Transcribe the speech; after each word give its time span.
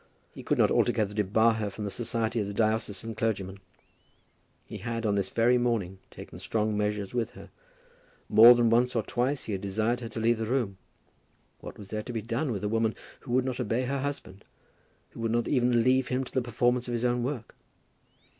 He 0.33 0.41
could 0.41 0.57
not 0.57 0.71
altogether 0.71 1.13
debar 1.13 1.53
her 1.53 1.69
from 1.69 1.83
the 1.83 1.91
society 1.91 2.39
of 2.39 2.47
the 2.47 2.55
diocesan 2.55 3.13
clergymen. 3.13 3.59
He 4.67 4.79
had, 4.79 5.05
on 5.05 5.13
this 5.13 5.29
very 5.29 5.59
morning, 5.59 5.99
taken 6.09 6.39
strong 6.39 6.75
measures 6.75 7.13
with 7.13 7.29
her. 7.35 7.51
More 8.27 8.55
than 8.55 8.71
once 8.71 8.95
or 8.95 9.03
twice 9.03 9.43
he 9.43 9.51
had 9.51 9.61
desired 9.61 9.99
her 9.99 10.09
to 10.09 10.19
leave 10.19 10.39
the 10.39 10.47
room. 10.47 10.79
What 11.59 11.77
was 11.77 11.89
there 11.91 12.01
to 12.01 12.13
be 12.13 12.23
done 12.23 12.51
with 12.51 12.63
a 12.63 12.67
woman 12.67 12.95
who 13.19 13.31
would 13.33 13.45
not 13.45 13.59
obey 13.59 13.83
her 13.83 13.99
husband, 13.99 14.43
who 15.11 15.19
would 15.19 15.31
not 15.31 15.47
even 15.47 15.83
leave 15.83 16.07
him 16.07 16.23
to 16.23 16.33
the 16.33 16.41
performance 16.41 16.87
of 16.87 16.93
his 16.93 17.05
own 17.05 17.21
work? 17.21 17.53